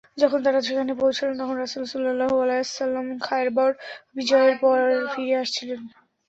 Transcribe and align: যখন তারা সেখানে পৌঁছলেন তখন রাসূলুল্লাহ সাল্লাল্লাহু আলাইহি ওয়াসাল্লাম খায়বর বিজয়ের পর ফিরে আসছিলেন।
যখন 0.17 0.39
তারা 0.45 0.59
সেখানে 0.67 0.93
পৌঁছলেন 1.01 1.33
তখন 1.41 1.55
রাসূলুল্লাহ 1.57 1.93
সাল্লাল্লাহু 1.93 2.35
আলাইহি 2.43 2.61
ওয়াসাল্লাম 2.61 3.05
খায়বর 3.25 3.71
বিজয়ের 4.15 4.55
পর 4.63 4.79
ফিরে 5.13 5.35
আসছিলেন। 5.43 5.81